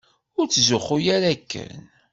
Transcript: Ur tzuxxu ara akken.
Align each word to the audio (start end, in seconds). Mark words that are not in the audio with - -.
Ur 0.39 0.45
tzuxxu 0.47 0.97
ara 1.15 1.27
akken. 1.33 1.77